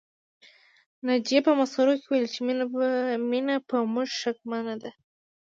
[1.05, 2.39] ناجيې په مسخره وويل چې
[3.31, 4.91] مينه په موږ شکمنه ده